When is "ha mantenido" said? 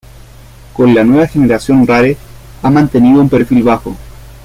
2.63-3.21